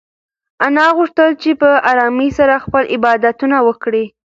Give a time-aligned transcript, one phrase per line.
[0.65, 4.05] انا غوښتل چې په ارامۍ سره خپل عبادتونه وکړي.